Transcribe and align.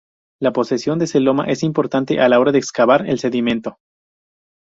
La 0.41 0.51
posesión 0.51 0.97
de 0.97 1.05
celoma 1.05 1.45
es 1.45 1.61
importante 1.61 2.19
a 2.19 2.27
la 2.27 2.39
hora 2.39 2.51
de 2.51 2.57
excavar 2.57 3.07
el 3.07 3.19
sedimento. 3.19 3.77